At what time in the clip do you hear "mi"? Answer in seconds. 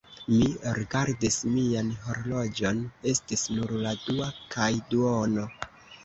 0.35-0.45